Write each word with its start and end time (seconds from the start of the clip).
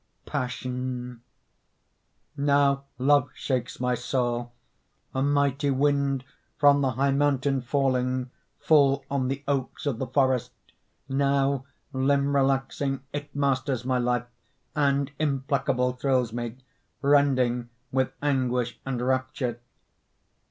PASSION 0.25 1.21
Now 2.35 2.85
Love 2.97 3.29
shakes 3.35 3.79
my 3.79 3.93
soul, 3.93 4.51
a 5.13 5.21
mighty 5.21 5.69
Wind 5.69 6.23
from 6.57 6.81
the 6.81 6.93
high 6.93 7.11
mountain 7.11 7.61
falling 7.61 8.31
Full 8.57 9.05
on 9.11 9.27
the 9.27 9.43
oaks 9.47 9.85
of 9.85 9.99
the 9.99 10.07
forest; 10.07 10.53
Now, 11.07 11.65
limb 11.93 12.35
relaxing, 12.35 13.03
it 13.13 13.35
masters 13.35 13.85
My 13.85 13.99
life 13.99 14.25
and 14.75 15.11
implacable 15.19 15.93
thrills 15.93 16.33
me, 16.33 16.55
Rending 17.03 17.69
with 17.91 18.11
anguish 18.23 18.79
and 18.83 18.99
rapture. 19.03 19.59